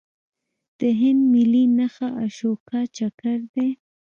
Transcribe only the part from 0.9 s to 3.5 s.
هند ملي نښه اشوکا چکر